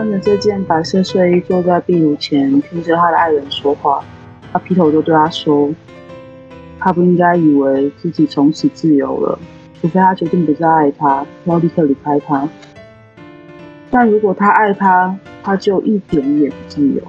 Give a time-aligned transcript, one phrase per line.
[0.00, 4.02] 穿着这件白色睡衣，坐在壁炉前，听着他的爱人说话。
[4.50, 5.70] 他劈头就对他说
[6.80, 9.38] ：“他不应该以为自己从此自由了，
[9.78, 12.48] 除非他决定不再爱他，要立刻离开他。
[13.90, 17.02] 但如果他爱他，他就一点也不自由。”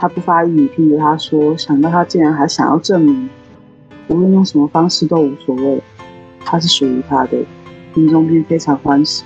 [0.00, 3.28] 他不发一语，听着他说，想到他竟然还想要证明，
[4.08, 5.82] 无论用什么方式都无所谓，
[6.42, 7.36] 他是属于他的，
[7.92, 9.24] 心中便非常欢喜。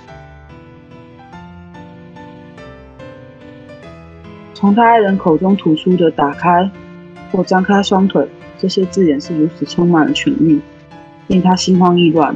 [4.59, 6.67] 从他爱人口中吐出的“打开”
[7.31, 10.59] 或“张开双腿”这些字眼是如此充满了权力，
[11.27, 12.35] 令他心慌意乱。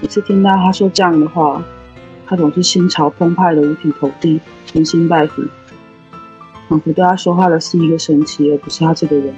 [0.00, 1.62] 每次听到他说这样的话，
[2.26, 5.42] 他总是心潮澎湃的五体投地，诚心拜服。
[6.70, 9.34] 仿佛对他说话的是一个神奇，而不是他这个人。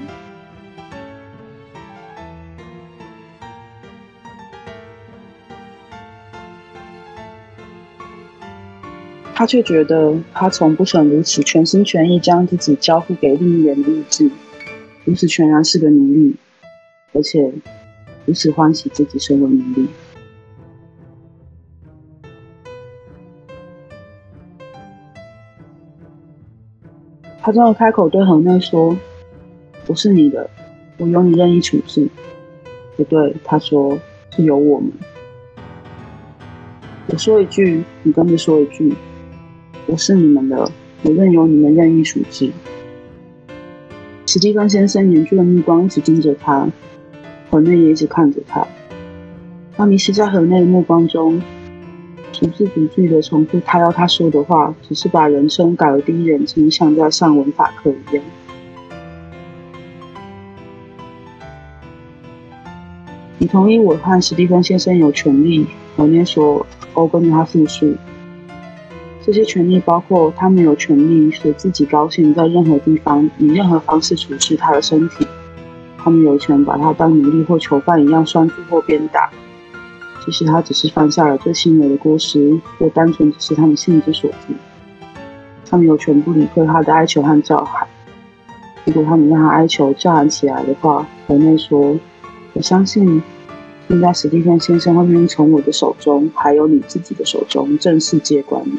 [9.39, 14.31] 他却觉得，他从不曾如此全心全意将自己交付给另一人的意志，
[15.05, 16.37] 如此全然是个奴隶，
[17.13, 17.53] 而且
[18.25, 19.89] 如此欢喜自己身为奴隶。
[27.43, 28.97] 他终于开口对河内说
[29.85, 30.49] ：“不是你的，
[30.97, 32.09] 我由你任意处置。”
[32.97, 33.99] 不对，他说
[34.35, 34.91] 是由我们。
[37.09, 38.95] 我说一句，你跟着说一句。
[39.87, 40.69] 我是你们的，
[41.03, 42.51] 我任由你们任意处置。
[44.27, 46.69] 史蒂芬先生严峻的目光一直盯着他，
[47.49, 48.67] 河内也一直看着他。
[49.77, 51.41] 他迷失在河内的目光中。
[52.33, 58.25] 逐字逐句的重复他要他说的话，只是把人称改了第一人称，像在上文法课一样。
[63.39, 65.67] 你同意我和史蒂芬先生有权利？
[65.97, 67.95] 河内说：“我跟着他复述，
[69.27, 75.27] 这些权利包括他们有权利随自己高兴，在任何地方以任何方式处置他的身体。
[75.99, 79.29] 他们有权把他当奴隶或囚犯一样拴住或鞭打。”
[80.25, 84.55] 其实他只是犯下了最轻微的过失，或单纯只是他们性之所至。
[85.69, 87.85] 他们有权不理会他的哀求和叫喊。
[88.85, 91.99] 如果他们让他哀求叫喊起来的话，河内说
[92.55, 93.21] ：“我相信，
[93.89, 98.79] 现在史蒂芬先生会愿意从我的手中，还有你自己的手中正式接管你。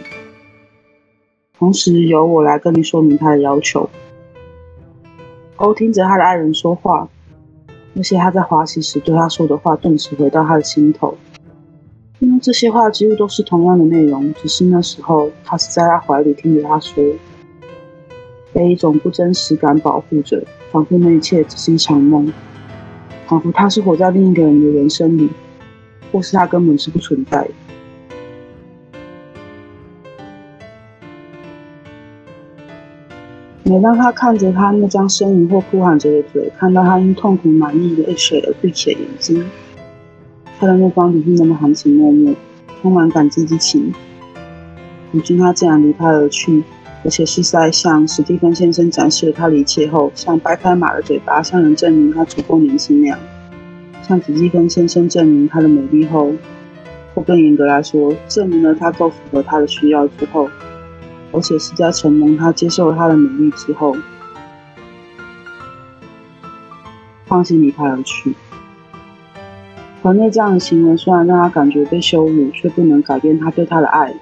[1.57, 3.89] 同时由我来跟你说明他的要求。”
[5.57, 7.09] 欧听着他的爱人说话，
[7.93, 11.17] 那些他在滑行时对他说的话，顿时回到他的心头。
[12.19, 17.03] 因为这些话几乎都是同样的内容，只是那时候他是在他怀里听着他说，
[18.53, 22.31] 被一种不真实感保护着，仿佛那一切只是一场梦，
[23.27, 25.29] 仿佛他是活在另一个人的人生里，
[26.11, 27.51] 或是他根本是不存在的。
[33.69, 39.45] 每当他看着他那张呻吟或哭喊着的嘴，看到他因痛苦满溢的泪水而闭起的眼睛。
[40.57, 42.33] 他的目光总是那么含情脉脉，
[42.81, 43.93] 充满感激之情。
[45.11, 46.63] 如今他竟然离他而去，
[47.03, 53.19] 而且是在向史蒂芬先生展示了他的一切后，像掰开马的嘴巴，向人证明他足够年轻那样，
[54.01, 56.31] 向史蒂芬先生证明他的美丽后，
[57.13, 60.49] 或更严格来说，证明了他够符合他的需要之后，
[61.31, 63.95] 而且是在承蒙他接受了他的美丽之后，
[67.25, 68.33] 放心离他而去。
[70.01, 74.13] 河内这样的行为虽然让他感觉被羞辱，却不能改变他对他的爱。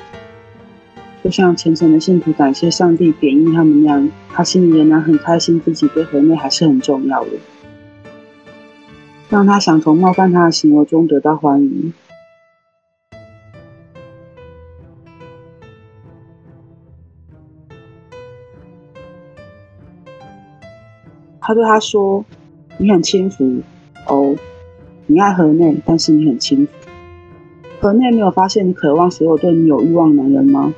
[1.24, 7.32] 就像虔诚的信徒感谢上帝贬抑他们那样，他心里仍然很开心，自己对河内还是很重要的，
[9.30, 11.92] 让他想从冒犯他的行为中得到欢愉。
[21.48, 22.26] 他对他说
[22.80, 23.62] ：“你很轻浮，
[24.08, 24.36] 哦。”
[25.08, 26.72] 你爱河内，但是你很轻浮。
[27.80, 30.74] 河内没有发现你渴望所有对你有欲望的男人吗？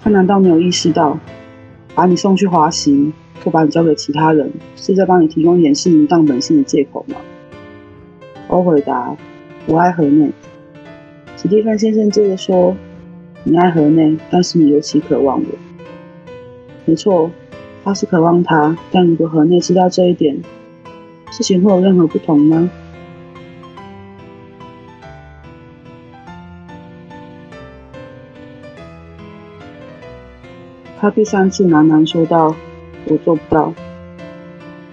[0.00, 1.18] 他难道没有意识到，
[1.94, 3.12] 把你送去华行，
[3.44, 7.16] 或把你交给其他人，是在帮你提供掩饰淫荡本性的借口吗？
[8.48, 9.14] 欧回答：
[9.66, 10.30] 我爱河内。
[11.36, 12.74] 史蒂芬先生接着说：
[13.44, 15.46] 你爱河内，但是你尤其渴望我。
[16.86, 17.30] 没错，
[17.90, 20.40] 他是渴望他，但如果河内知道这一点，
[21.32, 22.70] 事情会有任何不同吗？
[31.00, 32.54] 他第三次喃喃说道
[33.10, 33.74] ：“我做不到。”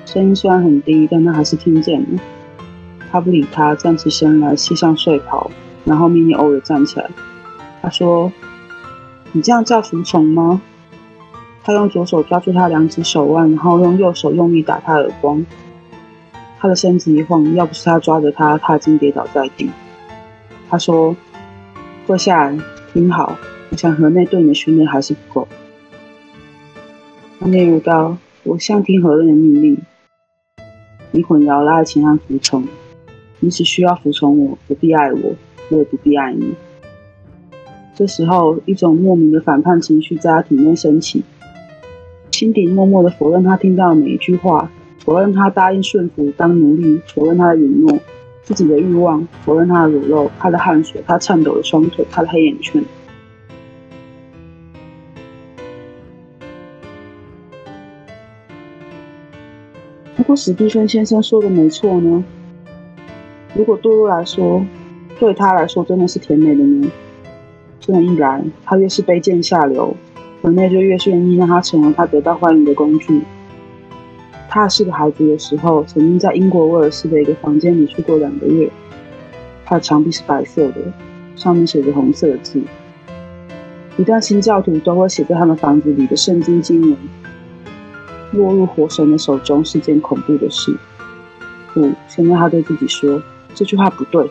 [0.07, 2.19] 声音虽然很低，但他还是听见了。
[3.11, 5.51] 他不理他，站起身来，系上睡袍，
[5.85, 7.07] 然后命令欧尔站起来。
[7.79, 8.31] 他说
[9.33, 10.59] ：“你这样叫服从吗？”
[11.67, 15.45] 他用左手抓住他两只手腕，然后用右手用力打他耳光。
[16.57, 19.69] 他的身子一晃，要不是他抓着他，他已经跌倒在地。
[20.69, 21.13] 他说
[22.07, 22.57] ：“坐下来，
[22.93, 23.37] 听好。
[23.69, 25.45] 我想河内对你的训练还是不够。”
[27.37, 29.77] 他囁嚅道：“我像听河内的命令。
[31.11, 32.65] 你混淆了爱情和服从。
[33.41, 35.35] 你只需要服从我，不必爱我，
[35.69, 36.53] 我也不必爱你。”
[37.93, 41.25] 这时候，一种莫名的反叛情绪在他体内升起。
[42.37, 44.69] 心底默默的否认他听到的每一句话，
[45.03, 47.97] 否认他答应顺服当奴隶，否认他的允诺，
[48.43, 52.83] 自己的欲望，否认他的乳肉，他的汗水，他颤抖的双腿，他的黑眼圈。
[60.15, 62.23] 如果史蒂芬先生说的没错呢？
[63.55, 64.63] 如果堕落来说，
[65.19, 66.87] 对他来说真的是甜美的呢？
[67.79, 69.95] 这样一来，他越是卑贱下流。
[70.41, 73.21] 人类就越愿意让他成为他得到欢迎的工具。
[74.49, 78.71] 他是个孩子的时候，曾经在英国威尔士的一个房间里住过两个月。
[79.65, 80.75] 他的墙壁是白色的，
[81.35, 82.61] 上面写着红色的字。
[83.97, 86.97] 一段新教徒都会写在他们房子里的圣经经文。
[88.31, 90.75] 落入火神的手中是件恐怖的事。
[91.73, 93.21] 不，现在他对自己说，
[93.53, 94.29] 这句话不对。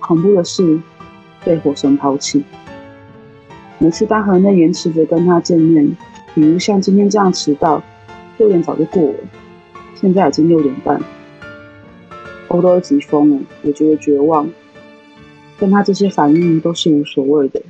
[0.00, 0.78] 恐怖的是
[1.44, 2.44] 被火神抛弃。
[3.78, 5.86] 每次当河内延迟着跟他见面，
[6.34, 7.82] 比如像今天这样迟到，
[8.38, 9.14] 六点早就过了，
[9.94, 10.98] 现在已经六点半，
[12.48, 14.48] 欧都急疯了，也觉得绝望，
[15.58, 17.60] 但他这些反应都是无所谓的，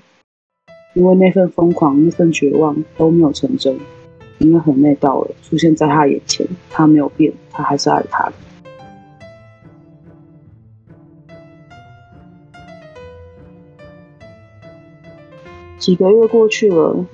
[0.94, 3.76] 因为那份疯狂、那份绝望都没有成真，
[4.38, 8.32] 因为河内到了，出现在他眼前，他没有变，他还是爱他的。
[15.78, 17.04] 几个月过去了，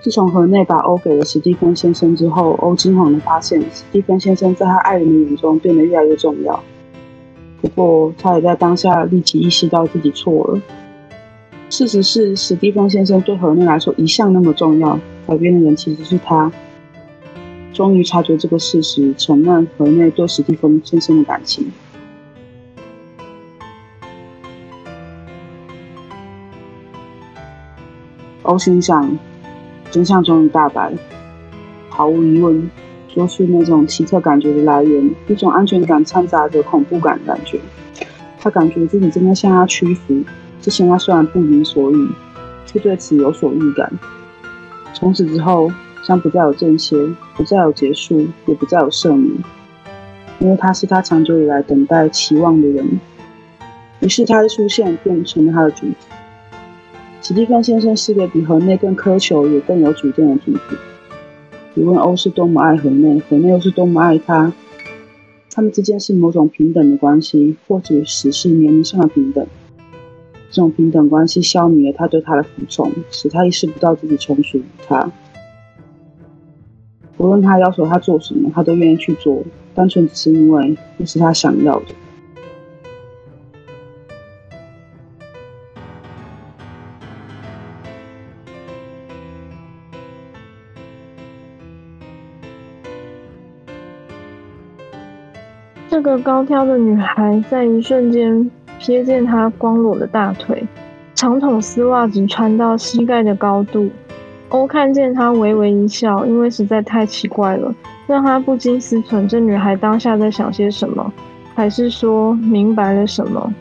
[0.00, 6.62] 自从河内把欧给了史蒂芬先生之后，欧惊慌的发现，史蒂芬先生在他爱人的眼中变得越来越重要。
[7.60, 10.60] 不过，他也在当下立即意识到自己错了。
[11.68, 16.52] 事实是，史蒂芬先生对河内来说一向那么重要，改变的人其实是他。
[17.72, 21.66] 终于察觉这个事实，承认河内对史蒂芬先生的感情。
[28.46, 29.18] 欧心想，
[29.90, 30.92] 真相终于大白。
[31.88, 32.70] 毫无疑问，
[33.08, 37.60] 就是那种奇特感觉的来源，一种安全感掺杂着恐怖感的感觉。
[38.38, 40.22] 他感觉自己正在向他屈服。
[40.60, 42.08] 之前他虽然不明所以，
[42.64, 43.92] 却对此有所预感。
[44.94, 45.70] 从此之后，
[46.04, 46.96] 将不再有间歇，
[47.34, 49.32] 不再有结束，也不再有赦免，
[50.38, 53.00] 因为他是他长久以来等待、期望的人。
[54.00, 55.94] 于是他的出现，便成了他的主题。
[57.28, 60.78] 史蒂芬先生是个比河内更苛求也更有主见的主子。
[61.74, 64.52] 无论欧是多么爱河内，河内又是多么爱他，
[65.50, 69.44] 他们之间是某种平等的关系，或者只是年龄上的平等。
[70.52, 75.10] 这种平等关系消弭了他对他的服从，使他意识不到自己从属于他。
[77.16, 79.42] 无论他要求他做什么，他都愿意去做，
[79.74, 81.86] 单纯只是因为那是他想要的。
[96.18, 100.64] 高挑的女孩在一瞬间瞥见她光裸的大腿，
[101.14, 103.88] 长筒丝袜只穿到膝盖的高度。
[104.48, 107.74] 欧看见她微微一笑，因为实在太奇怪了，
[108.06, 111.12] 让他不禁思忖：这女孩当下在想些什么？
[111.54, 113.52] 还是说明白了什么？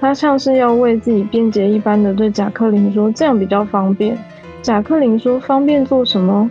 [0.00, 4.16] 他像是要为自己辩解一般的对贾克林说：“这样比较方便。”
[4.60, 6.50] 贾克林说：“方便做什么？”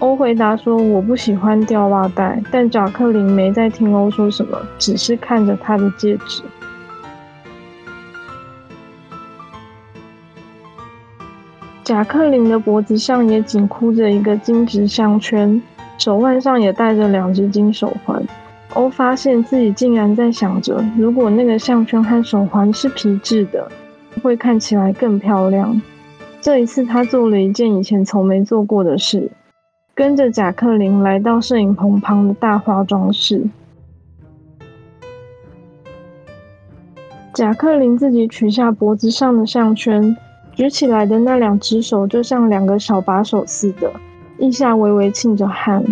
[0.00, 6.42] 欧回答说：“我不喜欢吊袜带。”但贾克林没在听欧说什么，只是看着他的戒指。
[11.84, 15.60] 贾克林的脖子上也紧箍着一个金质项圈，
[15.98, 18.22] 手腕上也戴着两只金手环。
[18.72, 23.70] 欧发现自己竟然在想着，如果那个项圈和手环是皮质的，
[24.22, 25.82] 会看起来更漂亮。
[26.40, 29.30] 这一次，他做了一件以前从没做过的事。
[30.00, 33.44] 跟着贾克林来到摄影棚旁的大化妆室，
[37.34, 40.16] 贾克林自己取下脖子上的项圈，
[40.54, 43.92] 举起来的那两只手就像两个小把手似的，
[44.38, 45.84] 腋下微微沁着汗。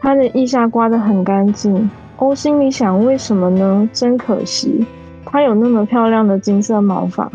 [0.00, 1.88] 他的腋下刮得很干净。
[2.16, 3.88] 欧心里想：为什么呢？
[3.92, 4.84] 真可惜，
[5.24, 7.30] 他有那么漂亮的金色毛发。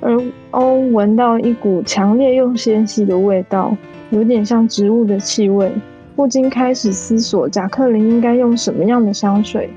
[0.00, 0.22] 而而
[0.52, 3.76] 欧闻到一股强烈又纤细的味道，
[4.10, 5.72] 有点像植物的气味，
[6.16, 9.70] 不禁开始思索贾克林应该用什么样的香水，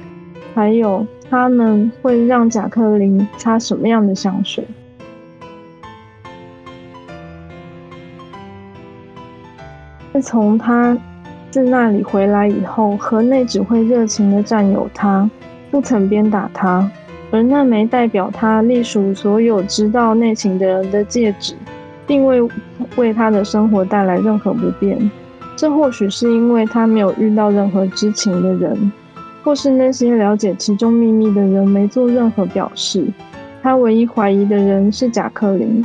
[0.53, 4.65] 还有他们会让贾克林擦什么样的香水。
[10.13, 10.97] 自从他
[11.49, 15.29] 自那里回来以后，河内只会热情地占有他，
[15.69, 16.89] 不曾鞭打他。
[17.31, 21.55] 而那枚代表他隶属所有知道内情的人的戒指，
[22.11, 22.41] 并未
[22.97, 25.09] 为他的生活带来任何不便。
[25.55, 28.91] 这或许是因为他没有遇到任何知情的人，
[29.41, 33.07] 或是那些了解其中秘密的人没做任何表示。
[33.63, 35.81] 他唯一怀疑的人是贾克林。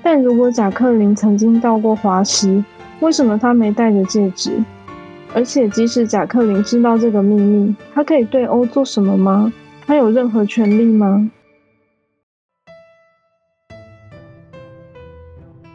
[0.00, 2.62] 但如果贾克林曾经到过华西，
[3.00, 4.52] 为什么他没戴着戒指？
[5.34, 9.52] 而且，即使贾克林知道这个秘密，他可以对欧做什么吗？
[9.84, 11.28] 他有任何权利吗？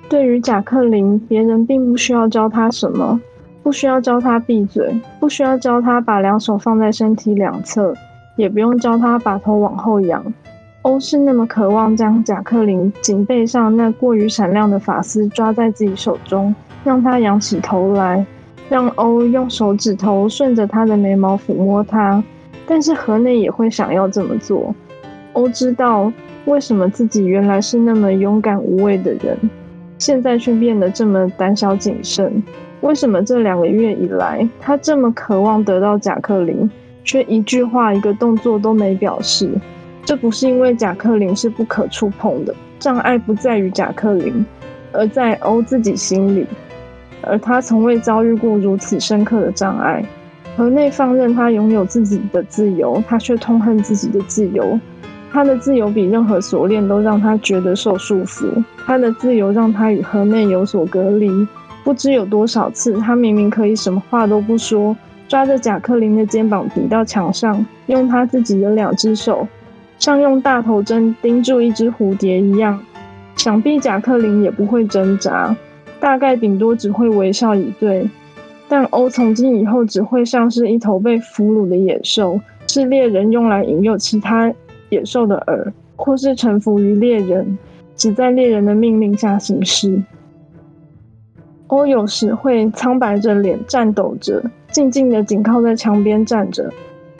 [0.09, 3.21] 对于贾克林，别人并不需要教他什么，
[3.61, 7.93] 不需要教他闭嘴，不需要教他把两手放在身体两侧，
[8.35, 10.33] 也不用教他把头往后仰。
[10.81, 18.25] 欧是那么渴望将贾克林颈背上那过于闪亮的发丝抓在自己手中，让他仰起头来，
[18.67, 22.23] 让欧用手指头顺着他的眉毛抚摸他。
[22.65, 24.73] 但是河内也会想要这么做。
[25.33, 26.11] 欧知道
[26.45, 29.37] 为什么自己原来是那么勇敢无畏的人，
[29.99, 32.41] 现在却变得这么胆小谨慎。
[32.81, 36.67] 为什么这两个月以来，他这么渴望得到贾克林，
[37.03, 39.51] 却一句话、一个动作都没表示？
[40.05, 44.43] 这不是因为贾克林是不可触碰的，障碍不在于贾克林，
[44.93, 46.47] 而在欧自己心里，
[47.21, 50.03] 而他从未遭遇过如此深刻的障碍。
[50.55, 54.79] 河内放任他拥有自己的自由，他却痛恨自己的自由。
[55.31, 58.45] 他的自由比任何锁链都让他觉得受束缚。
[58.85, 61.29] 他的自由让他与河内有所隔离。
[61.83, 64.95] 不知有多少次，他明明可以什么话都不说，
[65.27, 69.47] 抓着贾克林的肩膀抵到墙上，用他自己的两只手，
[69.97, 72.79] 像用大头针钉住一只蝴蝶一样。
[73.35, 75.55] 想必贾克林也不会挣扎，
[75.99, 78.07] 大概顶多只会微笑以对。
[78.67, 84.53] 但欧从今以后只会像是一头被俘虏的野兽，是猎人用来引诱其他
[84.89, 87.57] 野兽的饵，或是臣服于猎人，
[87.95, 90.01] 只在猎人的命令下行事。
[91.67, 96.67] 欧有时会苍白着脸，颤抖着，静静地紧靠在墙边站着，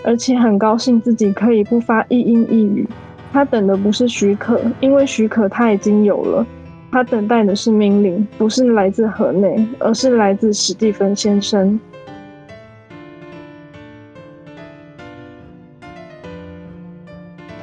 [0.03, 2.88] 而且很高兴自己可以不发一音一语。
[3.31, 6.45] 他等的不是许可，因为许可他已经有了。
[6.91, 11.79] 他等待的是命令，不是来自河内，而是来自史蒂芬先生。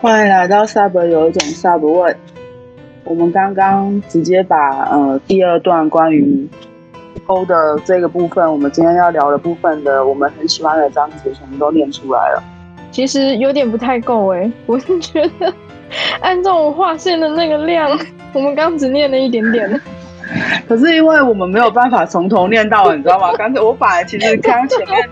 [0.06, 2.16] 欢迎来到 Sub 有一种 Sub 问。
[3.02, 6.48] 我们刚刚直接把呃第二段关于
[7.26, 12.42] 欧的这个部分，我们今天要聊的部分的我们很喜欢的章节，全部都念出来了。
[12.92, 15.52] 其实有点不太够哎，我是觉得
[16.20, 17.90] 按照我划线的那个量。
[18.32, 19.68] 我们刚只念了一点点，
[20.68, 23.32] 可是因为我们没有办法从头念到，你知道吗？
[23.36, 25.08] 刚才我本来其实刚前面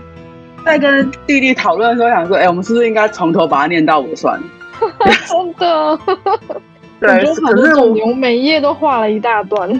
[0.63, 4.39] 在跟弟弟讨论的时候，想说，哎、欸，我们是不是应该从头把它念到尾算？
[5.27, 5.99] 真的？
[6.99, 9.79] 对，可是我每一页都画了一大段，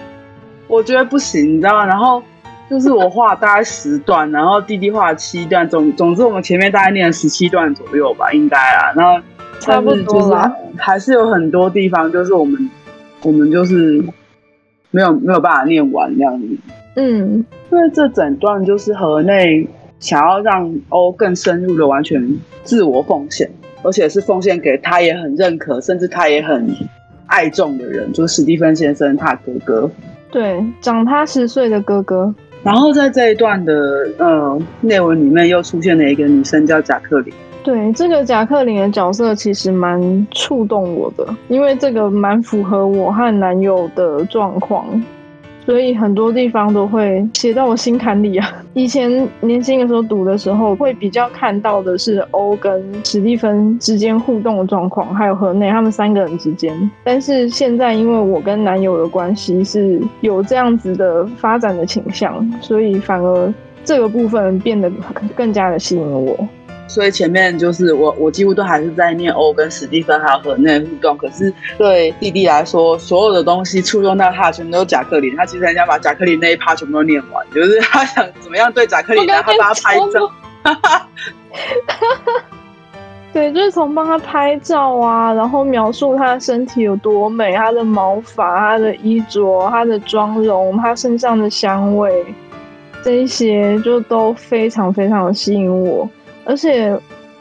[0.67, 1.85] 我觉得不行，你知道吗？
[1.85, 2.21] 然后
[2.69, 8.91] 就是我画大概十段，然后弟弟画七段，总总之我们前面大概念了十七段左右吧，应该啊。
[8.95, 9.21] 然后
[9.59, 12.69] 差不多啦，还是有很多地方就是我们。
[13.23, 14.05] 我们就是
[14.91, 16.47] 没有没有办法念完这样子，
[16.95, 19.67] 嗯，因为这整段就是河内
[19.99, 23.49] 想要让欧更深入的完全自我奉献，
[23.85, 26.67] 而且是奉献给他也很认可，甚至他也很
[27.27, 29.89] 爱重的人，就是史蒂芬先生他哥哥，
[30.31, 32.33] 对，长他十岁的哥哥。
[32.63, 33.73] 然后在这一段的
[34.17, 37.31] 呃内文里面又出现了一个女生叫贾克林。
[37.63, 44.85] 对，这个贾克林的角色其实蛮触动我的，因为这个蛮符合我和男友的状况，
[45.65, 48.47] 所以很多地方都会写到我心坎里啊。
[48.73, 56.91] 以前年轻的时候读的时候，会比较看到的是欧跟史蒂芬之间互动的状况，还有河内他们三个人之间。
[57.03, 63.53] 但是现在因为我跟男友的关系是有这样子的发展的倾向，所以反而
[63.83, 64.91] 这个部分变得
[65.35, 66.37] 更加的吸引我。
[66.87, 71.17] 所以前面就是我，我几乎都还是在念欧跟史蒂芬还有和内互动。
[71.17, 75.35] 可是对弟弟来说，所有的东西触动到他，全都是贾克林。
[75.35, 80.31] 他其实很想把贾克林那一趴全部都念完，就是他想怎么样对贾克林，然后他帮他拍照。
[83.33, 92.25] 对，就是从帮他拍照啊，然后描述他的身体有多美，他的毛发、他的衣着、他的妆容、他身上的香味，
[93.03, 96.09] 这一些就都非常非常的吸引我。
[96.45, 96.97] 而且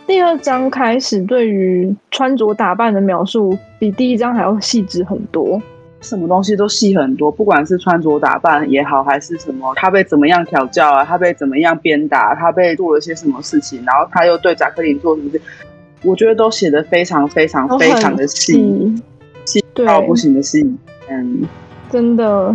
[0.06, 5.60] 第二章开始对于穿着打扮的描述比第一章还要细致很多。
[6.00, 15.40] 什么东西都细很多，不管是穿着打扮也好，还是什么，他被怎么样调教啊，他被怎么样鞭打，他被做了些什么事情，然后他又对贾克林做什么事，
[16.02, 19.02] 我觉得都写的非常非常非常的细，
[19.46, 20.62] 细到不行的细，
[21.08, 21.42] 嗯，
[21.88, 22.54] 真的，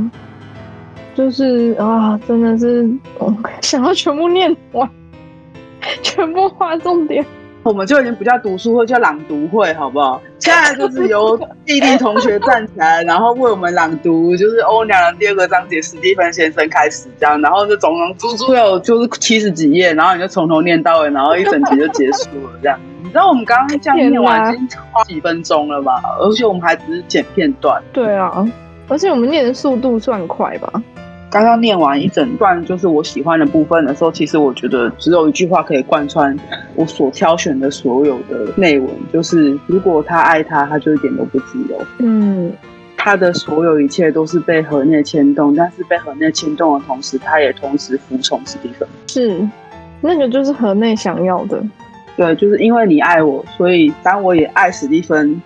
[1.15, 2.87] 就是啊，真的是，
[3.61, 4.87] 想要全部念完，
[6.01, 7.25] 全部画重点。
[7.61, 10.19] 我们就已经不叫读书会，叫朗读会，好不好？
[10.39, 22.79] 现在就是由弟弟同学站起来，然后为我们朗读，就是欧娘的第二个章节，史蒂芬先生开始这样，然后就总共足足有就是七十几页，然后你就从头念到尾，然后一整集就结束了这样。
[23.03, 26.01] 你知道我们刚刚这样念完已经花几分钟了吧？
[26.21, 27.81] 而且我们还只是剪片段。
[27.91, 28.47] 对啊，
[28.87, 30.81] 而且我们念的速度算快吧？
[31.31, 36.35] 刚刚念完一整段就是我喜欢的部分的时候，其实我觉得只有一句话可以贯穿
[36.73, 41.79] 我所挑选的所有的内文，就是如果他爱他，他就一点都不自由。
[41.99, 42.51] 嗯，
[42.97, 48.87] 他的所有一切都是被河内牵动，但是被河内牵动的同时，他也同时服从史蒂芬。
[49.05, 49.47] 是，
[50.01, 51.63] 那个就是河内想要的。
[52.17, 55.39] 对，就是因为你爱我，所以当我也爱史蒂芬，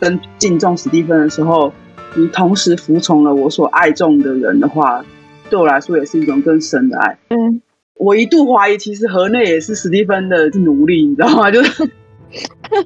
[0.00, 1.70] 跟敬重史蒂芬的时候，
[2.14, 5.04] 你同时服从了我所爱重的人的话。
[5.48, 7.18] 对我来说也是一种更深的爱。
[7.28, 7.60] 嗯，
[7.98, 11.50] 我一度怀疑，其实河内也是史蒂芬的奴隶，你知道吗？
[11.50, 11.88] 就是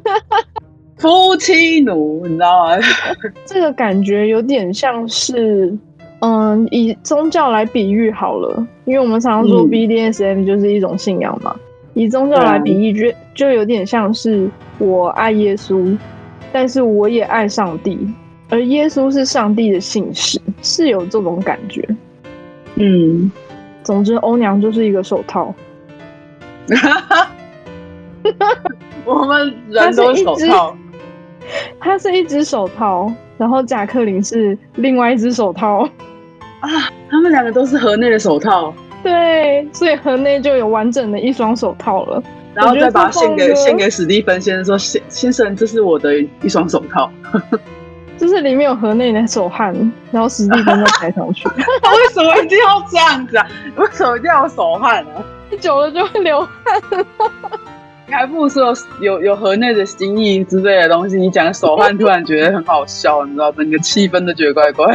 [0.96, 2.78] 夫妻奴，你知道吗？
[3.46, 5.74] 这个感觉有点像是，
[6.20, 11.54] 嗯，以宗教来比喻好了，因为我们常常说 BDSM 就是一种信仰嘛。
[11.56, 11.60] 嗯、
[11.94, 15.96] 以宗教来比喻，就就有点像是我爱耶稣，
[16.52, 17.98] 但是我也爱上帝，
[18.50, 21.82] 而耶稣是上帝的信使，是有这种感觉。
[22.80, 23.30] 嗯，
[23.82, 25.54] 总之，欧娘就是一个手套。
[29.04, 30.76] 我们人都是手套。
[31.78, 35.88] 它是一只手套，然后贾克林是另外一只手套。
[36.60, 36.68] 啊，
[37.10, 38.72] 他们两个都是河内的手套。
[39.02, 42.22] 对，所以河内就有完整的一双手套了。
[42.54, 47.10] 然后再把它献给献给史蒂芬先生说：“先先生，这是我的一双手套。”
[48.20, 49.74] 就是里面有河内的手汗，
[50.12, 51.48] 然后史蒂芬再抬上去。
[51.56, 53.46] 为什么一定要这样子啊？
[53.76, 55.24] 为什么一定要手汗啊？
[55.58, 57.06] 久了就会流汗。
[58.06, 61.16] 你还不如说有有有河内的心意之类的东西。
[61.16, 64.94] 你讲手汗，突然觉得很好笑，你知道，整个气氛都觉得怪怪。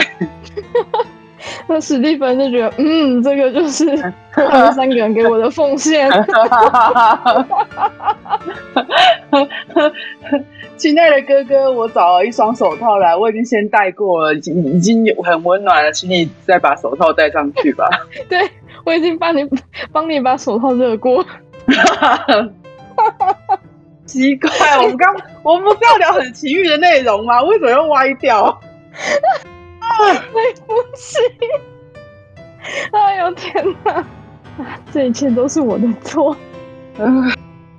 [1.67, 3.85] 那史蒂芬就觉得，嗯，这个就是
[4.31, 6.09] 他们三个人给我的奉献。
[10.77, 17.87] 亲爱的哥哥，我找了一双手套来，我已经先戴过了，已经已经很温暖了，请你再把手套戴上去吧。
[18.27, 18.39] 对，
[18.83, 19.47] 我已经帮你
[19.91, 21.25] 帮你把手套热过。
[24.05, 24.49] 奇怪，
[24.81, 27.41] 我们刚我们不是要聊很奇遇的内容吗？
[27.43, 28.59] 为什么要歪掉？
[30.33, 31.17] 对不起，
[32.91, 34.05] 哎呦天哪！
[34.91, 36.35] 这一切都是我的错。
[36.97, 37.05] 啊，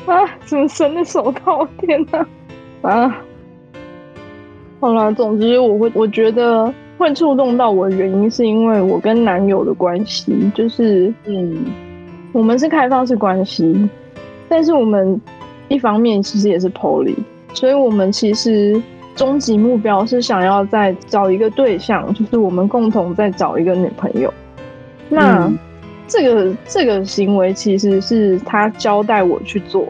[0.07, 0.29] 啊！
[0.45, 1.67] 怎么神的手套？
[1.79, 2.27] 天哪！
[2.83, 3.17] 啊，
[4.81, 11.65] 好了，总之我会，我觉得会触动到我的原因，是因为我跟男友的关系，就是嗯，
[12.33, 13.89] 我们是开放式关系，
[14.49, 15.21] 但是我们
[15.69, 17.17] 一方面其实也是 poly，
[17.55, 18.81] 所以我们其实
[19.17, 24.33] 终极目标是想要再找一个对象，就是我们共同再找一个女朋友。
[25.09, 25.59] 那、嗯、
[26.07, 29.87] 这个这个行为其实是他交代我去做。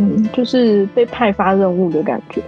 [0.00, 2.42] 嗯，就是被派发任务的感觉。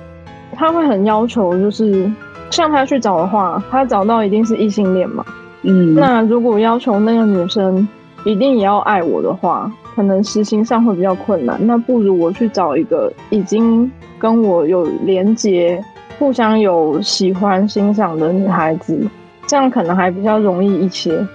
[0.52, 2.10] 他会很要求，就是
[2.50, 5.24] 像他去找的话，他找到一定是异性恋嘛。
[5.62, 7.88] 嗯，那如果要求那个女生
[8.24, 11.58] 一定也要爱我的话，可能实行上会比较困难。
[11.66, 15.82] 那不如我去找一个已经跟我有连结、
[16.20, 19.08] 互相有喜欢欣赏的女孩子，
[19.46, 21.26] 这样可能还比较容易一些。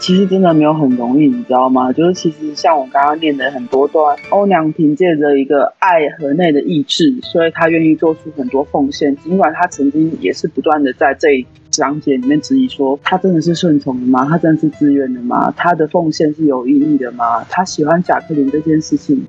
[0.00, 1.92] 其实真的没有很容易，你知道吗？
[1.92, 9.16] 就是其实像我刚刚念的很多段，欧娘凭借着一个爱和内的意志，所以她愿意做出很多奉献。
[9.18, 14.26] 尽管她曾经也是不断的在这一章节里面质疑说，她真的是顺从的吗？
[14.28, 15.54] 她真的是自愿的吗？
[15.56, 17.44] 她的奉献是有意义的吗？
[17.48, 19.24] 她喜欢贾克林这件事情，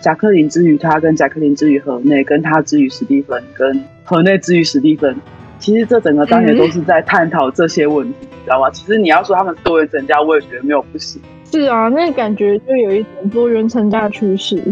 [0.00, 5.16] 贾克林之于他，跟贾克林之于河内，跟他之于史蒂芬，跟河内之于史蒂芬。
[5.58, 8.70] 其实这整个章节都是在探讨这些问题，知道吗？
[8.70, 11.20] 其实你要说他们多元成家，我也觉得没有不行。
[11.50, 14.62] 是啊，那感觉就有一种多元成家的趋势。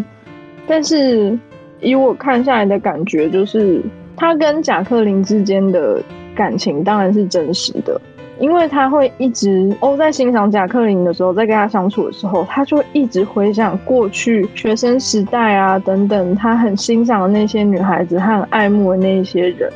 [0.68, 1.36] 但是
[1.80, 3.80] 以我看下来的感觉，就是
[4.16, 6.00] 他跟贾克林之间的
[6.36, 8.00] 感情当然是真实的，
[8.38, 19.72] 因为他会一直哦在欣赏贾克林的时候，在跟他相处的时候，他就一直回想过去学生时代啊等等，他很欣赏的那些女孩子，他很爱慕的那一些人。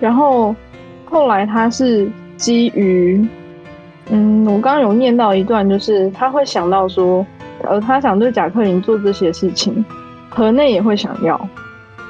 [0.00, 0.54] 然后
[1.04, 3.26] 后来他是基于，
[4.10, 7.26] 嗯，我刚刚有念到一段，就是他会想到说，
[7.64, 9.84] 呃，他想对贾克林做这些事情。
[10.30, 11.48] 河内也会想要，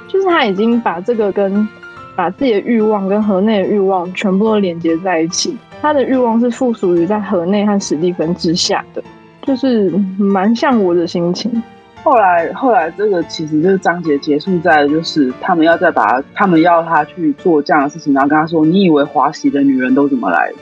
[0.09, 1.67] 就是他已经把这个跟
[2.19, 5.57] 把自己的欲望跟河内的欲望全部都连接在一起。
[5.81, 9.01] 他的欲望是附属于在河内和史蒂芬之下的，
[9.43, 11.63] 就是蛮像我的心情。
[12.03, 20.57] 后来，后来这个其实这个章节结束在就是他们要再把他们要他去做这样的事情，然后跟他说：“你以为华西的女人都怎么来的？”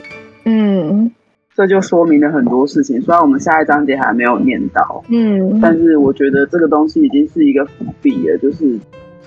[0.45, 1.11] 嗯。
[1.55, 8.77] 这就说明了很多事情，虽然我们下一章节还没有念到，嗯，但是我觉得这个东西已经是一个伏笔了，就是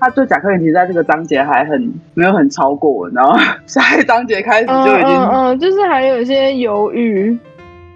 [0.01, 3.37] 他对贾克林其实在这个章节还很没有很超过，然后
[3.67, 7.37] 下一章节开始就已经，嗯，嗯，嗯，就是还有一些犹豫。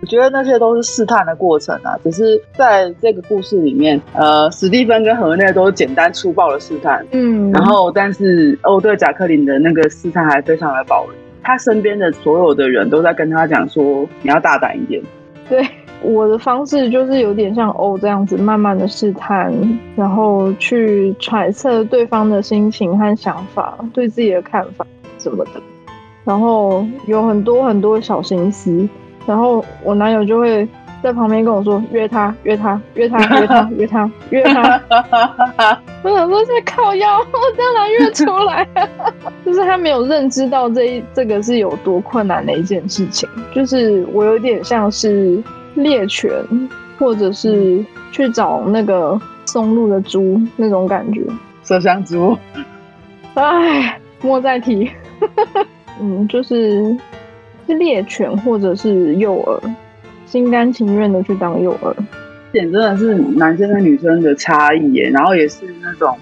[0.01, 11.13] 我觉得那些都是试探的过程啊，只是在这个故事里面，呃，史蒂芬跟何内都简单粗暴的试探，嗯，然后但是哦对贾克林的那个试探还非常的保留。
[11.41, 15.01] 他身边的所有的人都在跟他讲说：“你要大胆一点。”
[15.49, 15.65] 对，
[16.13, 19.53] 我的方式就是有点像欧这样子，慢慢的试探，
[19.95, 24.85] 然后去揣测对方的心情和想法，对自己的看法
[25.17, 25.61] 什么的，
[26.23, 28.87] 然后有很多很多小心思，
[29.25, 30.67] 然后我男友就会。
[31.03, 34.81] 在旁边跟我说，约他， 约他，约他，约他，约他，约他。
[36.01, 38.67] 我想说在靠腰，我当然约出来。
[39.45, 43.29] 就是他没有认知到这一这个是有多困难的一件事情。
[43.53, 45.43] 就是我有点像是
[45.75, 46.31] 猎犬，
[46.97, 51.21] 或者是去找那个松露的猪那种感觉。
[51.63, 52.37] 麝香猪。
[53.35, 54.89] 哎，莫再提。
[56.01, 56.95] 嗯，就是
[57.67, 59.73] 是猎犬或者是诱饵。
[60.25, 61.93] 心甘情愿的去当诱饵，
[62.51, 65.09] 这点真的是男生跟女生的差异耶。
[65.09, 66.17] 然后也是那种，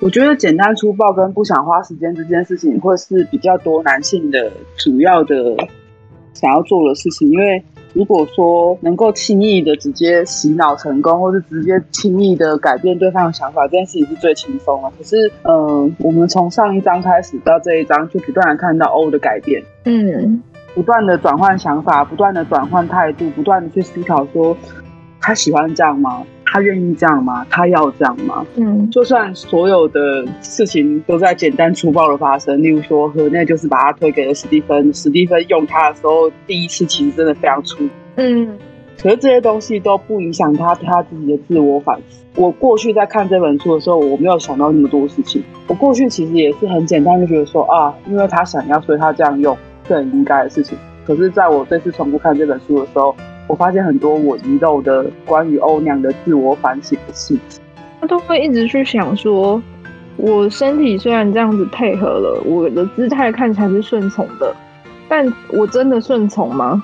[0.00, 5.56] 我觉得简单粗暴跟不想花时间这件事情，会是比较多男性的主要的
[6.34, 7.28] 想要做的事情。
[7.30, 14.90] 因为如果说能够轻易的直接洗脑成功，或是直接轻易的改变对方的想法，这件事情是最轻松的。
[14.96, 19.62] 可是，嗯、呃，我们从上一章开始到这一章，就不断的看到 O 的改变。
[19.84, 20.42] 嗯。
[20.74, 24.56] 不断的转换想法，不断的转换态度，不断的去思考说，
[25.20, 26.22] 他喜欢这样吗？
[26.52, 27.46] 他愿意这样吗？
[27.48, 28.44] 他要这样吗？
[28.56, 38.58] 嗯，就算所有的事情都在简单粗暴的发生，例如说河内就是把他推给了史蒂芬，史蒂芬用他的时候，第一次其实真的非常粗，嗯，
[39.02, 42.22] 可是这些东西都不影响他他自己的自我反思。
[42.36, 45.42] 我过去在看这本书的时候，我没有想到那么多事情。
[45.66, 49.56] 我过去其实也是很简单，就觉得说啊，因为他想要，所以他这样用。
[49.88, 53.12] 是很应该的事情，可是在我这次重复看这本书的时候，
[53.52, 57.62] 我发现很多我遗漏的关于欧娘的自我反省的事情。
[58.00, 59.62] 他都会一直去想说，
[60.16, 64.56] 我身体虽然这样子配合了，我的姿态看起来是顺从的，
[65.06, 66.82] 但我真的顺从吗？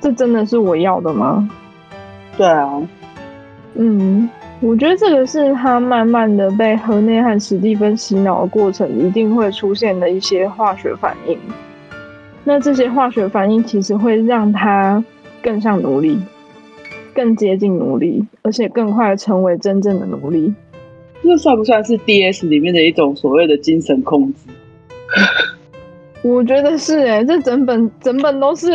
[0.00, 1.46] 这真的是我要的吗？
[2.38, 2.82] 对啊，
[3.74, 4.26] 嗯，
[4.60, 11.38] 我觉得这个是他慢慢的被河内和史蒂芬洗脑的过程，一定会出现的一些化学反应。
[12.42, 15.04] 那这些化学反应其实会让他
[15.42, 16.18] 更像奴隶，
[17.14, 20.52] 更接近奴隶，而且更快成为真正的奴隶。
[21.22, 24.38] 这算不算是 DS 里面的一种所谓的精神控制？
[26.22, 28.70] 我觉得是哎、欸，这整本整本都是。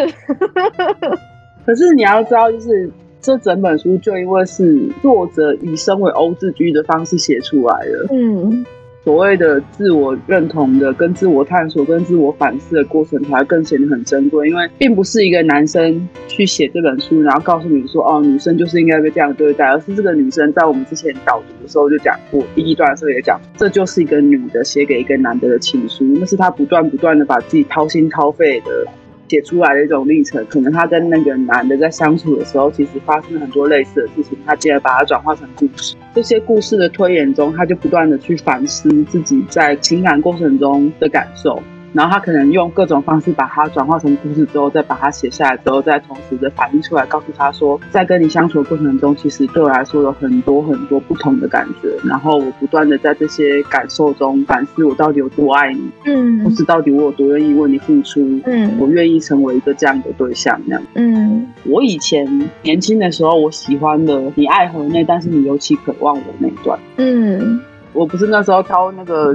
[1.66, 2.90] 可是你要知道，就是
[3.22, 8.08] 这整本书就因为是作者以身为欧字居的方式写出来的。
[8.12, 8.66] 嗯。
[9.06, 14.50] 所谓的自我认同的、跟自我探索、跟自我反思的过程，才更显得很珍贵。
[14.50, 28.88] 因为并不是一个男生去写这本书，然后告诉你说：“哦，女生就是应该被这样对待。”而是这个女生在我们之前导读的时候就讲过，第一段的时候也讲，这就是一个女的写给一个男的的情书，那是她不断不断的把自己掏心掏肺的。
[29.28, 35.96] 写出来的一种历程，可能他跟那个男的在相处的时候，其实发生了很多类似的事情，他接着把它转化成故事。
[36.14, 41.62] 这些故事的推演中，他就不断的去反思自己在情感过程中的感受。
[41.96, 51.90] 然后他可能用各种方式把它转化成故事之后，再把它写下来之后，再同时的反映出来，告诉他说，在跟你相处的过程中，其实对我来说有很多很多不同的感觉。
[52.04, 62.28] 然后我不断的在这些感受中反思，我到底有多爱你，嗯，或是到底我有多愿意为你付出，嗯，我愿意成为一个这样的对象，那样，嗯，我以前
[62.62, 67.62] 年轻的时候，我喜欢的你爱河内，但是你尤其渴望我那一段，嗯。
[67.94, 69.34] 我不是那时候挑那个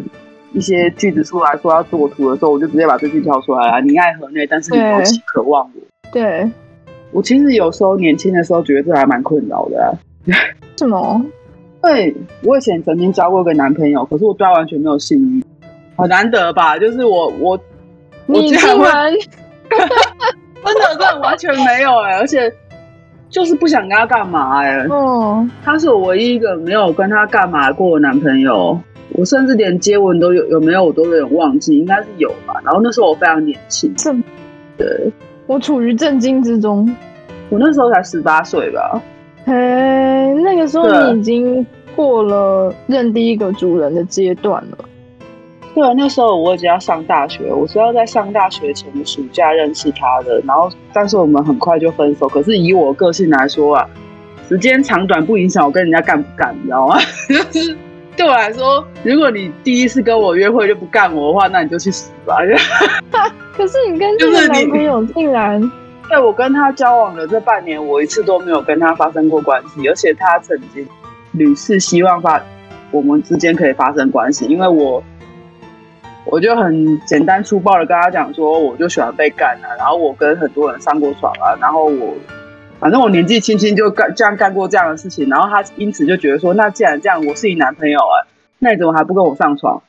[0.53, 3.81] 一些句子出来说要做图的时候，我就直接把这句挑出来了。
[3.81, 5.81] 你爱河内，但是你不起渴望我。
[6.13, 6.51] 对，
[7.13, 9.89] 我其实有时候年轻的时候觉得这还蛮困扰的、啊。
[10.77, 11.25] 什么？
[11.83, 15.43] 对，我以前曾经交过一个男朋友，可是我对他完全没有性欲，
[15.97, 16.77] 很难得吧？
[16.79, 17.59] 就是我我
[18.27, 19.13] 你竟然，
[20.63, 22.53] 我 真的真的完全没有哎、欸，而且
[23.31, 24.87] 就是不想跟他干嘛哎、欸。
[24.89, 28.79] 哦，他是我唯一一个没有跟他干嘛过的男朋友，
[29.13, 32.55] 我甚至连接吻都有有没有我都有点忘记，应该是有吧。
[32.65, 34.13] 然后那时候我非常年轻，这
[34.77, 35.13] 对，
[35.47, 36.89] 我处于震惊之中。
[37.49, 39.03] 我那时候才十八岁吧。
[39.45, 39.53] 嘿，
[40.43, 44.79] 那个时候你已经过了认第一个主人的阶段了。
[45.75, 52.29] 对，那时候我已经要上大学，我是要在上大学前的暑假认识他的，然后但是我们很快就分手。
[52.29, 53.89] 可是以我个性来说啊，
[54.49, 56.99] 时间长短不影响我跟人家干不干，你知道吗？
[57.29, 57.77] 就 是
[58.21, 62.37] 对我来说，如果你第一次跟我约会就不干我的话，那你就去死吧。
[63.57, 65.59] 可是你跟这个男朋友竟然
[66.11, 70.87] 在我跟他交往的这半年，我一次都没有跟他发生过关系，而且他曾经
[71.33, 72.43] 屡次希望发
[72.91, 75.03] 我们之间可以发生关系，因为我
[76.27, 82.15] 我就很简单粗暴的跟他讲说，我就喜欢被干啊，然后我跟很多人上过床啊，然后我
[82.81, 88.27] 反正我年纪轻轻就干这样干过这样的事情，然后他因此就觉得说，那既然这样，我是你男朋友啊，
[88.59, 89.83] 那你怎么还不跟我上床？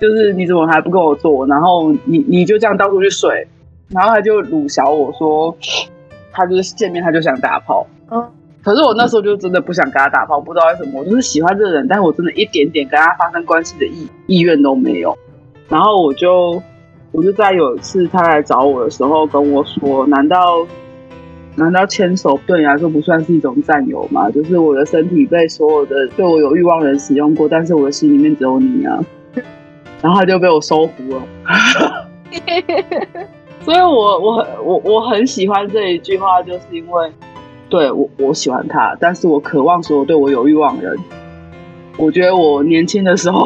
[0.00, 1.46] 就是你怎么还不跟我做？
[1.46, 3.46] 然后你你就这样到处去睡。
[3.90, 5.56] 然后他就辱小我说，
[6.30, 8.22] 他就是见面他就想打炮，嗯，
[8.62, 15.16] 可是我那时候就真的不想跟他打炮，不知道为什么，我就是喜欢这个人，但是我真的一点点跟他发生关系的意意愿都没有。
[15.70, 16.62] 然后我就
[17.12, 20.66] 我就在有一次他来找我的时候跟我说，难道
[21.58, 24.30] 难道牵手对你来说不算是一种占有吗？
[24.30, 28.98] 就是我的身体被所有的对我有欲望的人使用过，但是我的心里面只有你啊。
[30.00, 31.22] 然后他就被我收服了。
[33.62, 37.12] 所以我我很我我很喜欢这一句话，就是因为，
[37.68, 40.96] 对我我喜欢他，但是我渴望所有对我有欲望的人。
[41.96, 43.44] 我觉得我年轻的时候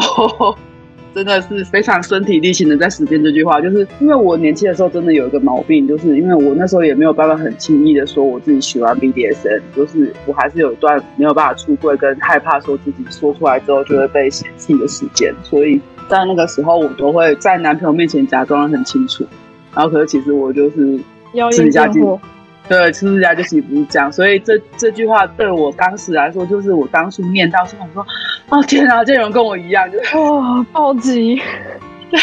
[1.14, 19.25] 真的是非常身体力行的在实践这句话，就是因为我年轻的时候真的有一个毛病，就是因为我那时候也没有办法很轻易的说我自己喜欢 BDSM，就是我还是有一段没有办法出柜跟害怕说自己说出来之后就会被嫌弃的时间，所以在那个时候我都会在男朋友面前假装的很清楚。
[19.75, 20.98] 然后，可是其实我就是
[21.51, 22.20] 私底下就
[22.72, 28.06] 对，私底下就其实不是这样，所以这这句话对我当时来说，就是我当初念到，时候，我说，
[28.48, 31.38] 哦天哪，这人跟我一样，就是哇，暴击。
[32.11, 32.18] 对，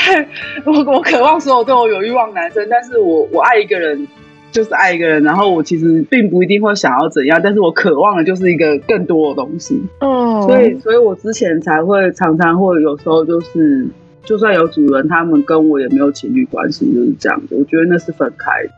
[0.66, 4.08] 我我渴望所有对我有欲望男生，但是我我爱一个人
[4.52, 9.82] 就是爱一个人，然后我其实并不一定会想要怎样，但是我渴望的就是一个更多的东西。
[10.00, 13.88] 嗯，所以所以我之前才会常常会有时候就是。
[14.26, 17.56] 就算有主人，他们跟我也没有情侣关系，就是这样子。
[17.56, 18.70] 我觉得那是分开的。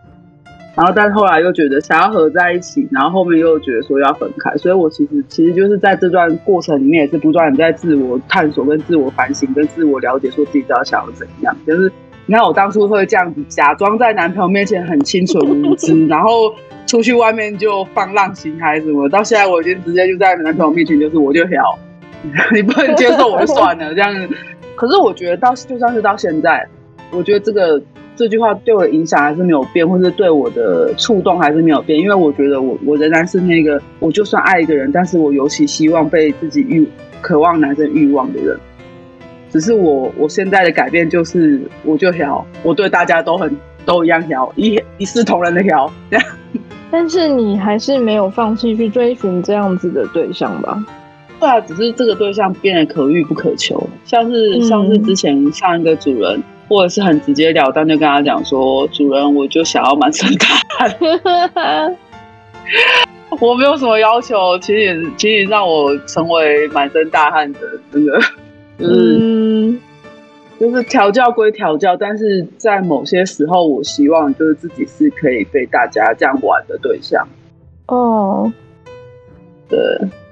[0.74, 4.56] 然后，但后来又觉得想要合在一起，然后后面又觉得说要分开。
[4.56, 11.54] 所以我其实其实就是在这段过程里面，也是不断的在自我探索、跟自我反省、跟自我了解，说自己到底想要怎样。
[11.68, 11.92] 就是
[12.26, 16.54] 你看，我当初会这样子假装在男朋友面前很清纯无知，然后
[16.88, 19.10] 出去外面就放浪形骸什么。
[19.10, 21.78] 到现在我已经直接就在男朋友面前，就是我就挑，
[22.54, 24.34] 你不能接受我就算了，这样子。
[24.76, 26.66] 可是我觉得到就算是到现在，
[27.12, 27.82] 我觉得这个
[28.16, 36.88] 这句话对我的影响还是没有变，或是对我的触动还是没有变，因为我觉得我我仍然是那个，我就算爱一个人，但是我尤其希望被自己欲
[37.22, 38.58] 渴望男生欲望的人。
[39.50, 43.54] 只是我我现在的改变就是，我就调，我对大家都很
[43.86, 45.92] 都一样调，一一视同仁的调。
[46.92, 50.86] 但是你还是没有放弃去追寻这样子的对象吧？
[51.40, 61.98] 对啊，只是这个对象变得可遇不可求，像是、嗯、像是之前上一个主人，或者是很直接了当就跟他讲说，主人我就想要满身大汗，
[63.42, 67.60] 我没有什么要求，请你请你让我成为满身大汗的
[67.92, 68.18] 真的，
[68.78, 69.78] 嗯、
[70.58, 77.28] 就是调教归调教，但是在某些时候，我希望就是自己是可以被大家这样玩的对象。
[77.88, 78.50] 哦，
[79.68, 79.78] 对。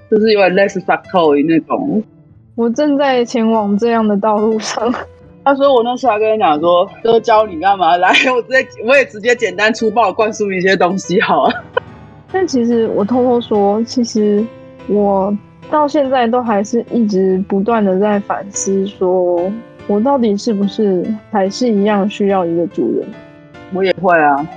[0.09, 2.01] 就是有点类似 fuck toy 那种，
[2.55, 4.91] 我正在前往这样的道路上。
[5.43, 7.95] 他说我那时候还跟你讲说，哥教你干嘛？
[7.97, 11.63] 来，我直接我也直接简单粗暴灌输一些东西好了。
[12.31, 14.45] 但其实我偷偷说，其实
[14.87, 15.35] 我
[15.71, 19.51] 到现在都还是一直不断的在反思，说
[19.87, 23.07] 我到底是不是还是一样需要一个主人？
[23.73, 24.47] 我也会啊，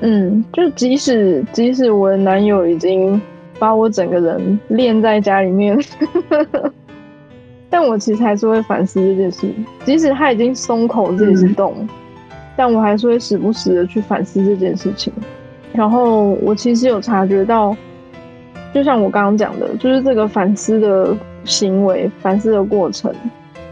[0.00, 3.20] 嗯，就即使即使我的男友已经。
[3.58, 5.78] 把我整个人练在家里面，
[7.70, 9.48] 但我其实还是会反思这件事，
[9.84, 11.88] 即使他已经松口自己是动，嗯、
[12.56, 15.12] 但我还是会时不时的去反思这件事情。
[15.72, 17.76] 然后我其实有察觉到，
[18.74, 23.14] 就像我刚刚讲的，就是这个反思的行为、反思的过程，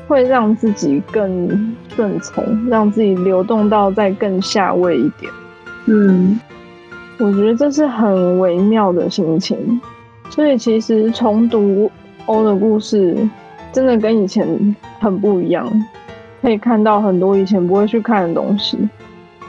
[0.06, 5.32] 会让自己更顺从，让自己流动到再更下位一点。
[5.86, 6.38] 嗯，
[7.18, 9.80] 我觉得这是很微妙的心情。
[10.30, 11.90] 所以其实重读
[12.26, 13.16] 欧的故事，
[13.72, 15.66] 真的跟以前很不一样，
[16.42, 18.78] 可以看到很多以前不会去看的东西。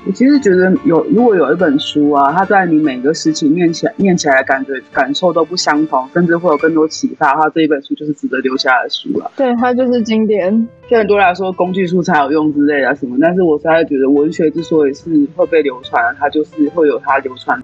[0.06, 9.30] 我其实觉得有，如果有一本书啊，它在你每个时期念起来，念起来的感觉感受都不相同，甚至会有更多启发的话，这一本书就是值得留下来的书了。
[9.36, 10.68] 对，它就是经典。
[10.88, 17.62] 对很多人来说，工具书才有用之类的什么，但是我实在觉得文学之所以是会被流传，它就是会有它流传。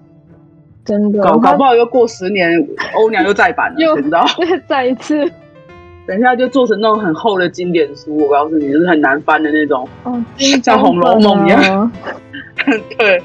[0.83, 4.25] 真的，搞搞不好又过十年，欧娘又再版了，又你知道？
[4.67, 5.25] 再一次。
[6.07, 11.91] 等一下就做成那种很厚的经典书，我告诉你，就是很难翻的那种，哦，像《红楼梦》一样。
[12.97, 13.21] 对，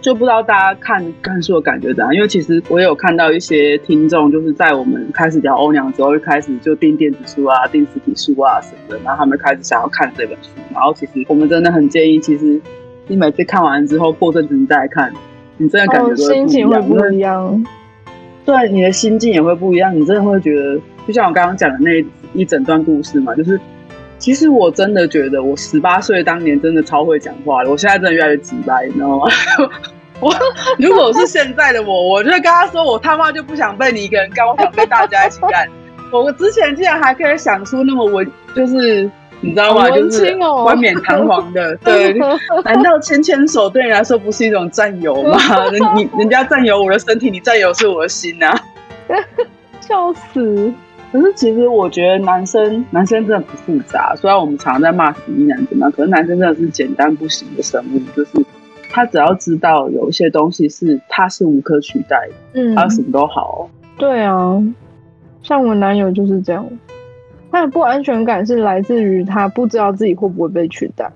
[0.00, 2.14] 就不知道大家看看书的感觉怎样？
[2.14, 10.50] 因为其实我也有看到一些听众，就是在我们开始聊欧娘之后，就开始就订电子书啊、订实体书啊什么的，然后他们开始想要看这本书。
[10.72, 12.60] 然后其实我们真的很建议，其实
[13.06, 15.12] 你每次看完之后，过阵子你再来看，
[15.56, 17.64] 你真的感觉、哦、心情会不一样。
[18.44, 23.60] 对，你的心境也会不一样，你真的会觉得，就像我刚刚讲的那一整段故事嘛，就是
[24.18, 29.26] 其实我真的觉得，我十八岁当年真的超会讲话的，我现在真的越来越直白，你知道吗？
[30.20, 30.34] 我
[30.78, 35.68] 如果是现在的我，我就会跟他说，我他妈就不想被你一个人干，我想被大家一起干。
[36.12, 39.10] 我之前竟然还可以想出那么文，就是。
[39.42, 39.84] 你知道吗？
[39.86, 42.14] 哦、就是冠冕堂皇的， 对。
[42.64, 45.38] 难道牵牵手对你来说不是一种占有吗？
[45.70, 48.58] 人你人家占有我的身体，你占有是我的心啊！
[49.78, 50.72] 笑死！
[51.16, 58.32] 可是其实我觉得男生男生真的不复杂，虽然我们常常在骂死一男怎么样，可是男生真的是简单不行的生物，就是
[58.90, 63.70] 他只要知道有一些东西是他是无可取代的，嗯，他什么都好。
[63.96, 64.62] 对啊，
[65.42, 66.68] 像我男友就是这样。
[67.50, 71.10] 他的不安全感是来自于他不知道自己会不会被取代，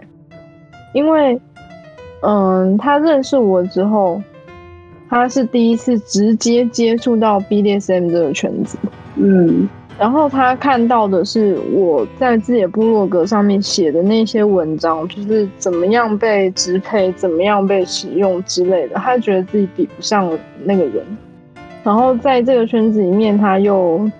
[0.94, 1.38] 因为，
[2.22, 4.22] 嗯，他认识我之后，
[5.10, 8.78] 他是第一次直接接触到 BDSM 这个圈子，
[9.16, 9.68] 嗯，
[10.00, 20.30] 然后他看到的是我在自己的部落格上面写的那些文章，就是怎么样被支配，怎么样被使用之类的，他觉得自己比不上
[20.64, 21.04] 那个人，
[21.84, 24.10] 然后在这个圈子里面，他又。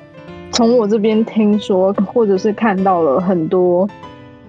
[0.53, 3.89] 从我这边听说，或者是看到了很多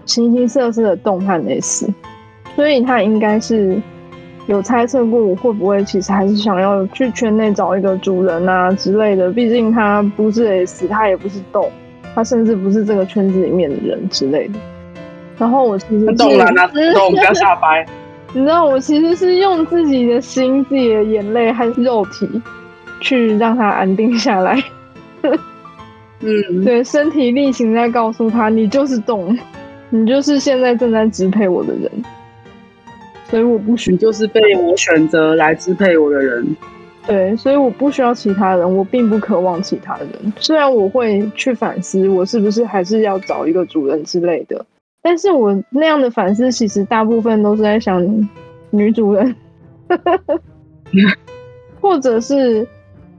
[0.03, 1.87] 形形色色的动漫 S，
[2.55, 3.79] 所以他应该是
[4.47, 9.31] 有猜测过我会不会其实还是想要去圈内找一个主人啊之类的。
[9.31, 11.69] 毕竟他不是 S，他也不是动，
[12.15, 14.55] 他甚至不是这个圈子里面的人之类的。
[15.37, 17.85] 然后我其实动了，那动不要下 掰。
[18.33, 22.29] 你知道，我其实是用自己的心、自己的眼泪和肉体
[23.01, 24.61] 去让他安定下来。
[26.21, 29.37] 嗯，对，身体力行在告诉他，你就是动，
[29.89, 31.91] 你就是现在正在支配我的人，
[33.31, 36.45] 所以我不需，你就是被我选择来支配我的人。
[37.07, 40.09] 对，所以我不需要其他人，我并不渴望其他人。
[40.35, 44.63] 虽然我会去反思，我是不是还是要找一个主人之类的，
[45.01, 48.05] 但是我那样的反思，其实大部分都是在想
[48.69, 49.33] 女主人，
[51.79, 52.67] 或者是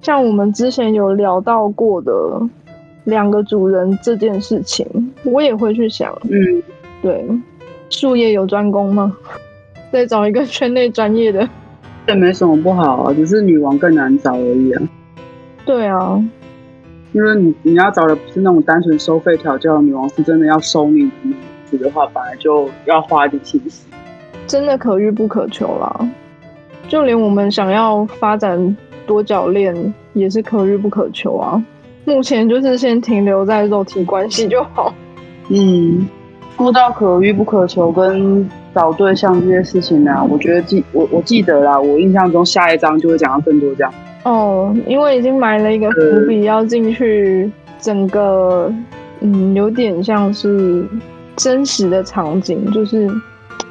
[0.02, 2.12] 像我们之前有聊到过的。
[3.04, 4.86] 两个主人这件事情，
[5.24, 6.16] 我也会去想。
[6.22, 6.62] 嗯，
[7.02, 7.26] 对，
[7.90, 9.16] 术业有专攻吗？
[9.92, 11.46] 再找一个圈内专业的，
[12.06, 14.82] 这没什么不好啊，只是女王更难找而已啊。
[15.66, 16.24] 对啊，
[17.12, 21.34] 因为你你要找的不是那种单纯收费调教的女王，是真的要收你女
[21.66, 23.86] 子的话，本来就要花一点心思。
[24.46, 26.10] 真的可遇不可求啦，
[26.88, 28.76] 就连我们想要发展
[29.06, 31.62] 多角恋，也是可遇不可求啊。
[32.06, 34.92] 目前就是先停留在肉体关系就好。
[35.48, 36.08] 嗯，
[36.56, 43.92] 说到可遇不可求跟找对象这些事情呢、啊，我觉得记我我记得啦，我印象中下一章就会讲到更多这样。
[44.24, 47.50] 哦，因为已经埋了一个伏笔，要进去
[47.80, 48.72] 整个，
[49.20, 50.86] 嗯，有点像是
[51.36, 53.10] 真实的场景，就是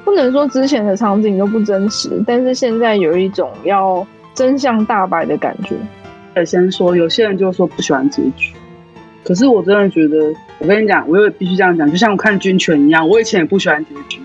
[0.03, 5.75] 不能说之前的场景都不真实，但是现在有一种要真相大白的感觉。
[6.33, 8.53] 得先说，有些人就说不喜欢结局，
[9.23, 14.21] 可是我真的觉得，我跟你讲，我也必须这样讲，就像我看军犬一样，我以前也不喜欢结局，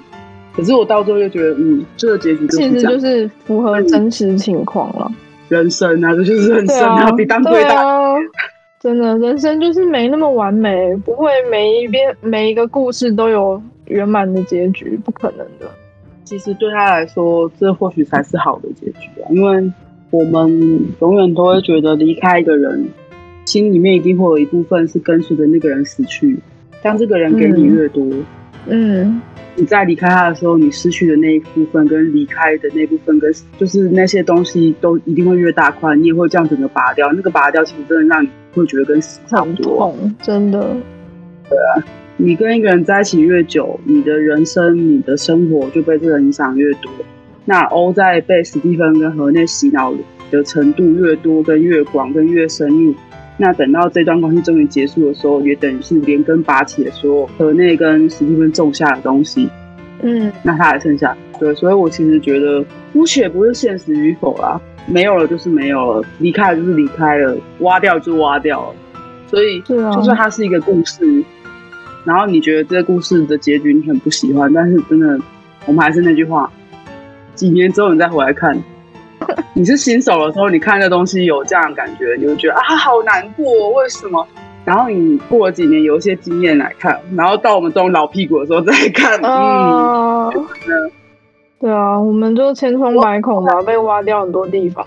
[0.57, 5.13] 可是我到最后又觉得，嗯，这个结局就是其实就是符合真实情况了。
[5.49, 8.15] 人生啊，这就是人生啊，啊比当归大。
[8.81, 15.71] 真的，人生就是没那么完美，不会每一边每一个故事都有圆满的结局，不可能的。
[16.25, 19.71] 其实对他来说，这或许才是好的结局啊，因为
[20.11, 22.89] 我们永远都会觉得离开一个人，
[23.45, 26.39] 心里面一定会有一部分是跟随着那个人死去。
[26.83, 28.25] 当这个人给你越多，嗯。
[28.69, 29.21] 嗯
[29.59, 37.11] 你在离开他的时候，你失去的那一部分跟离开的那部分，跟就是那些东西都一定会越大块，你也会这样整个拔掉。
[37.13, 40.61] 那个拔掉，其实真的让你会觉得跟死差不多，真的。
[41.49, 41.83] 对啊，
[42.19, 46.93] 你跟一个人在一起越久，你的人生、你的生活就被这个影响越多。
[47.47, 49.95] 那欧在被史蒂芬跟河内洗脑
[50.31, 52.95] 的程度越多、跟越广、跟越深入。
[53.39, 59.49] 那等到这段关系终于结束的时候，也等于是连根拔起的时候，河内跟史蒂芬种下的东西，
[60.01, 68.75] 嗯，那他还剩下，对，所以我其实觉得，姑且不是现实与否啦，没有了就是没有了，离开了就是离开了，挖掉就挖掉了，
[69.29, 71.23] 所以，就算它是一个故事，
[72.05, 75.21] 然后你觉得这个故事的结局你很不喜欢，但是真的，
[75.67, 76.51] 我们还是那句话，
[77.35, 78.57] 几年之后你再回来看。
[79.55, 84.27] 你是新手的时候，你看这东西有这样的感觉，你会觉得啊，好难过，为什么？
[84.65, 90.31] 然后你过了几年，有一些经验来看，然后到我们这种老屁股的时候再看，嗯，
[91.61, 94.87] 对啊，我们就千疮百孔吧，被挖掉很多地方。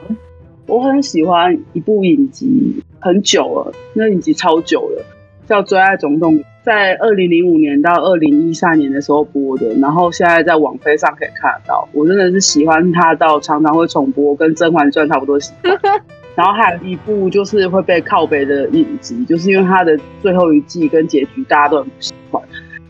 [0.67, 5.03] 我很喜欢一部影集，很久了，那影集超久了，
[5.47, 6.43] 叫《最爱总动员》。
[6.69, 11.89] 在二零零五年到二零一三年的时候播的，然后现在在网飞上可以看得到。
[11.93, 15.75] 我真的是喜欢它到常常会重播，跟《甄嬛传》差不多喜欢。
[16.37, 22.39] 然后还有一部就是会被靠北的影集，就是因为它的最后一季跟结局大家都很不喜欢。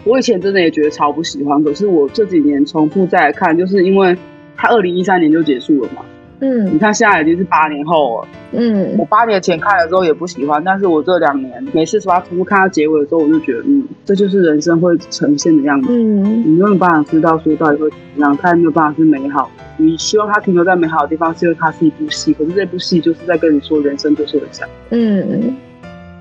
[0.04, 4.14] 我以前真的也觉得超不喜欢，可是我这几年重复再来看，就是因为
[4.58, 6.02] 它二零一三年就结束了嘛。
[6.42, 8.28] 嗯，你看现在已经是八年后了。
[8.52, 15.90] 嗯，我八年前看的时候也不喜欢，但是我这两年每次把它重复看到结尾的时候，我就觉得，嗯，这就是人生会呈现的样子。
[15.92, 19.52] 嗯，你没有办法知道说到底会怎么样，它也没有办法是美好。
[19.78, 24.70] 你希望它停留在美好的地方，是因为它是一部戏，可是这部戏就是在跟你说，人生就是这样。
[24.92, 25.56] 嗯，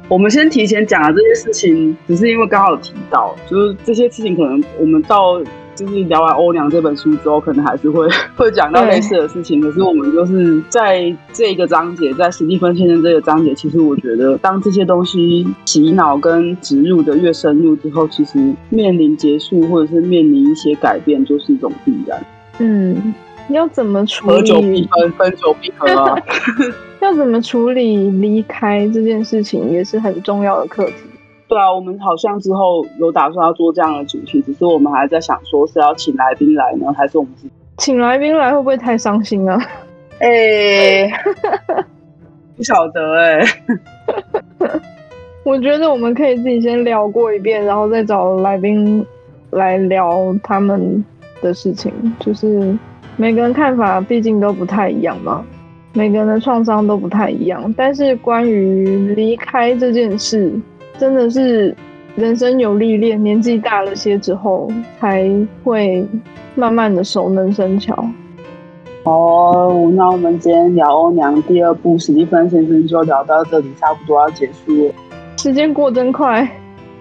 [0.08, 5.40] 我们先提前讲了这些事情，只是因为刚好有提到，就是这些事情可能我们到。
[5.78, 8.04] 就是聊完《欧娘》这本书之后，可能还是会
[8.34, 9.60] 会讲到类似的事情。
[9.60, 22.20] 可是我们就是在这个章节，在史蒂芬先生这个章节，其实我觉得，当这些东西洗脑跟植入的越深入之后，其实面临结束或者是面临一些改变，就是一种必然。
[22.58, 23.14] 嗯，
[23.50, 24.34] 要怎么处理？
[24.34, 26.18] 合久必分，分久必合啊。
[27.00, 30.94] 要怎么处理离开这件事情，也是很重要的课题。
[31.48, 39.58] 对啊，我们好像之后有打算要做这样的主题，只是我们还在想，说是要请来宾来呢，还是我们自己请来宾来会不会太伤心啊？
[40.20, 41.12] 哎、欸，
[42.56, 44.80] 不晓得哎、欸。
[45.44, 49.06] 我觉得我们可以自己先聊过一遍，然后再找来宾
[49.50, 51.02] 来聊他们
[51.40, 51.90] 的事情。
[52.20, 52.76] 就是
[53.16, 55.42] 每个人看法毕竟都不太一样嘛，
[55.94, 57.72] 每个人的创伤都不太一样。
[57.74, 60.52] 但是关于离开这件事，
[60.98, 61.74] 真的是
[62.16, 64.68] 人生有历练，年纪大了些之后，
[64.98, 65.30] 才
[65.62, 66.04] 会
[66.56, 68.04] 慢慢的熟能生巧。
[69.04, 74.92] 哦，那我们今天聊欧娘第二部史蒂芬先生就聊到这里，差不多要结束了。
[75.38, 76.46] 时间过真快。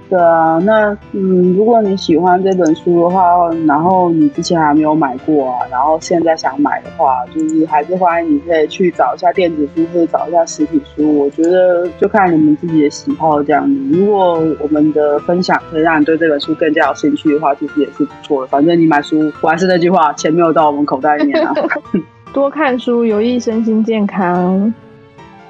[0.10, 11.20] 对啊，那嗯，如果你喜欢这本书的话，然后你之前还没有买过啊，然后现在想买的话，就是还是欢迎你可以去找一下电子书或者找一下实体书。
[11.20, 13.76] 我觉得就看你们自己的喜好这样子。
[13.92, 18.48] 如果我们的分享可以让你对这本书更加有兴趣的话，其实也是不错的。
[18.48, 21.54] 反正你买书，我还是那句话，钱没有到我们口袋里面啊。
[22.34, 24.74] 多看书有益身心健康。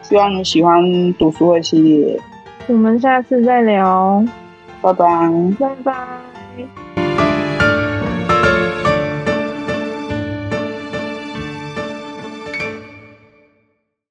[0.02, 0.82] 希望你喜欢
[1.20, 2.20] 读书会系列。
[2.68, 4.26] 我们下次再聊。
[4.82, 5.06] 拜拜。
[5.60, 6.27] 拜拜。